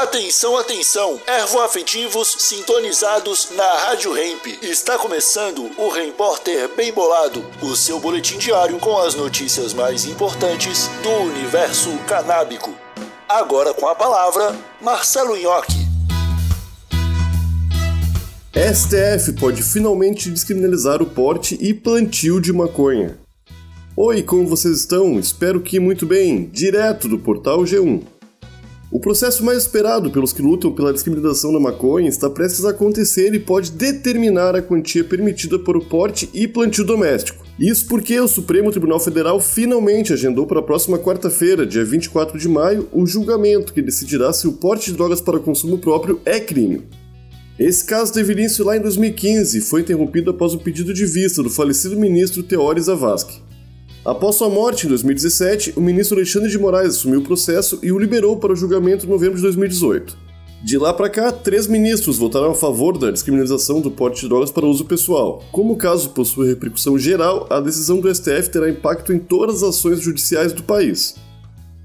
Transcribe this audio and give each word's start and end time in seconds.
Atenção, 0.00 0.56
atenção! 0.56 1.20
Ervoafetivos 1.26 2.34
sintonizados 2.38 3.50
na 3.54 3.70
Rádio 3.80 4.16
Hemp. 4.16 4.46
Está 4.62 4.96
começando 4.96 5.70
o 5.76 5.90
Repórter 5.90 6.74
Bem 6.74 6.90
Bolado, 6.90 7.44
o 7.60 7.76
seu 7.76 8.00
boletim 8.00 8.38
diário 8.38 8.78
com 8.78 8.96
as 8.96 9.14
notícias 9.14 9.74
mais 9.74 10.06
importantes 10.06 10.88
do 11.02 11.10
universo 11.10 11.90
canábico. 12.08 12.74
Agora 13.28 13.74
com 13.74 13.86
a 13.86 13.94
palavra, 13.94 14.56
Marcelo 14.80 15.36
Nhoque. 15.36 15.86
STF 18.54 19.34
pode 19.38 19.62
finalmente 19.62 20.30
descriminalizar 20.30 21.02
o 21.02 21.06
porte 21.06 21.58
e 21.60 21.74
plantio 21.74 22.40
de 22.40 22.54
maconha. 22.54 23.18
Oi, 23.94 24.22
como 24.22 24.46
vocês 24.46 24.78
estão? 24.78 25.20
Espero 25.20 25.60
que 25.60 25.78
muito 25.78 26.06
bem, 26.06 26.46
direto 26.46 27.06
do 27.06 27.18
portal 27.18 27.64
G1. 27.64 28.19
O 28.92 28.98
processo 28.98 29.44
mais 29.44 29.58
esperado 29.58 30.10
pelos 30.10 30.32
que 30.32 30.42
lutam 30.42 30.72
pela 30.72 30.92
descriminalização 30.92 31.52
da 31.52 31.60
maconha 31.60 32.08
está 32.08 32.28
prestes 32.28 32.64
a 32.64 32.70
acontecer 32.70 33.32
e 33.32 33.38
pode 33.38 33.70
determinar 33.70 34.56
a 34.56 34.62
quantia 34.62 35.04
permitida 35.04 35.60
para 35.60 35.78
o 35.78 35.84
porte 35.84 36.28
e 36.34 36.48
plantio 36.48 36.84
doméstico. 36.84 37.46
Isso 37.56 37.86
porque 37.86 38.18
o 38.18 38.26
Supremo 38.26 38.68
Tribunal 38.72 38.98
Federal 38.98 39.38
finalmente 39.38 40.12
agendou 40.12 40.44
para 40.44 40.58
a 40.58 40.62
próxima 40.62 40.98
quarta-feira, 40.98 41.64
dia 41.64 41.84
24 41.84 42.36
de 42.36 42.48
maio, 42.48 42.88
o 42.90 43.06
julgamento 43.06 43.72
que 43.72 43.80
decidirá 43.80 44.32
se 44.32 44.48
o 44.48 44.54
porte 44.54 44.90
de 44.90 44.96
drogas 44.96 45.20
para 45.20 45.38
consumo 45.38 45.78
próprio 45.78 46.20
é 46.24 46.40
crime. 46.40 46.82
Esse 47.56 47.84
caso 47.84 48.12
teve 48.12 48.32
início 48.32 48.64
lá 48.64 48.76
em 48.76 48.80
2015 48.80 49.58
e 49.58 49.60
foi 49.60 49.82
interrompido 49.82 50.32
após 50.32 50.52
o 50.52 50.58
pedido 50.58 50.92
de 50.92 51.06
vista 51.06 51.44
do 51.44 51.50
falecido 51.50 51.96
ministro 51.96 52.42
Teori 52.42 52.80
Zavascki. 52.80 53.49
Após 54.02 54.36
sua 54.36 54.48
morte 54.48 54.86
em 54.86 54.88
2017, 54.88 55.74
o 55.76 55.80
ministro 55.80 56.16
Alexandre 56.16 56.48
de 56.48 56.58
Moraes 56.58 56.94
assumiu 56.94 57.20
o 57.20 57.22
processo 57.24 57.78
e 57.82 57.92
o 57.92 57.98
liberou 57.98 58.38
para 58.38 58.52
o 58.52 58.56
julgamento 58.56 59.04
em 59.04 59.08
novembro 59.08 59.36
de 59.36 59.42
2018. 59.42 60.16
De 60.64 60.78
lá 60.78 60.94
para 60.94 61.10
cá, 61.10 61.30
três 61.30 61.66
ministros 61.66 62.16
votaram 62.16 62.50
a 62.50 62.54
favor 62.54 62.96
da 62.96 63.10
descriminalização 63.10 63.78
do 63.78 63.90
porte 63.90 64.22
de 64.22 64.28
drogas 64.28 64.50
para 64.50 64.66
uso 64.66 64.86
pessoal. 64.86 65.44
Como 65.52 65.74
o 65.74 65.76
caso 65.76 66.10
possui 66.10 66.48
repercussão 66.48 66.98
geral, 66.98 67.46
a 67.50 67.60
decisão 67.60 68.00
do 68.00 68.14
STF 68.14 68.48
terá 68.50 68.70
impacto 68.70 69.12
em 69.12 69.18
todas 69.18 69.62
as 69.62 69.76
ações 69.76 70.00
judiciais 70.00 70.54
do 70.54 70.62
país. 70.62 71.16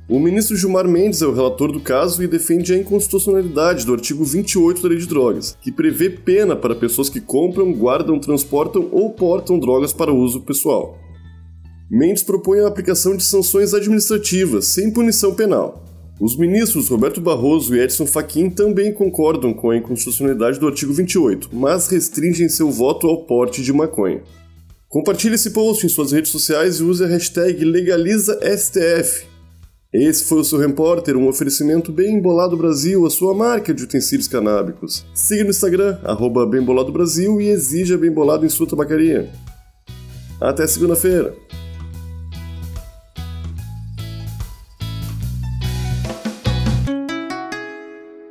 O 0.07 0.17
ministro 0.17 0.55
Gilmar 0.55 0.87
Mendes 0.87 1.21
é 1.21 1.25
o 1.25 1.33
relator 1.33 1.69
do 1.69 1.81
caso 1.81 2.23
e 2.23 2.27
defende 2.27 2.73
a 2.73 2.77
inconstitucionalidade 2.77 3.85
do 3.85 3.93
artigo 3.93 4.23
28 4.23 4.81
da 4.81 4.87
Lei 4.87 4.99
de 4.99 5.07
Drogas, 5.07 5.57
que 5.61 5.71
prevê 5.71 6.09
pena 6.09 6.55
para 6.55 6.75
pessoas 6.75 7.09
que 7.09 7.19
compram, 7.19 7.73
guardam, 7.73 8.19
transportam 8.19 8.87
ou 8.91 9.09
portam 9.09 9.59
drogas 9.59 9.91
para 9.91 10.13
uso 10.13 10.41
pessoal. 10.41 11.04
Mendes 11.89 12.23
propõe 12.23 12.61
a 12.61 12.67
aplicação 12.67 13.15
de 13.15 13.23
sanções 13.23 13.73
administrativas, 13.73 14.65
sem 14.67 14.91
punição 14.91 15.35
penal. 15.35 15.83
Os 16.19 16.37
ministros 16.37 16.87
Roberto 16.87 17.19
Barroso 17.19 17.75
e 17.75 17.79
Edson 17.79 18.07
Fachin 18.07 18.49
também 18.49 18.93
concordam 18.93 19.53
com 19.53 19.69
a 19.69 19.77
inconstitucionalidade 19.77 20.59
do 20.59 20.67
artigo 20.67 20.93
28, 20.93 21.49
mas 21.51 21.87
restringem 21.87 22.47
seu 22.47 22.71
voto 22.71 23.05
ao 23.07 23.25
porte 23.25 23.61
de 23.61 23.73
maconha. 23.73 24.23
Compartilhe 24.87 25.35
esse 25.35 25.51
post 25.51 25.85
em 25.85 25.89
suas 25.89 26.11
redes 26.11 26.31
sociais 26.31 26.77
e 26.77 26.83
use 26.83 27.03
a 27.03 27.07
hashtag 27.07 27.65
LegalizaSTF. 27.65 29.25
Esse 29.93 30.23
foi 30.23 30.39
o 30.39 30.43
seu 30.43 30.57
repórter, 30.57 31.15
um 31.15 31.27
oferecimento 31.27 31.91
Bem 31.91 32.19
Bolado 32.21 32.57
Brasil, 32.57 33.05
a 33.05 33.09
sua 33.09 33.33
marca 33.33 33.73
de 33.73 33.83
utensílios 33.83 34.27
canábicos. 34.27 35.05
Siga 35.13 35.43
no 35.43 35.49
Instagram, 35.49 35.99
arroba 36.03 36.45
Bem 36.45 36.63
Brasil 36.63 37.39
e 37.39 37.49
exija 37.49 37.97
Bem 37.97 38.11
Bolado 38.11 38.45
em 38.45 38.49
sua 38.49 38.67
tabacaria. 38.67 39.29
Até 40.39 40.65
segunda-feira! 40.65 41.35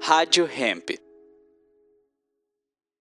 Rádio 0.07 0.45
Hemp. 0.45 1.04